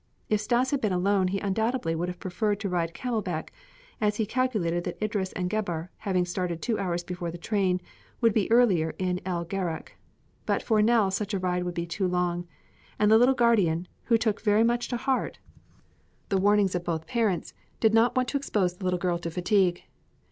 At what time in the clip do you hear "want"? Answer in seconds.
18.15-18.27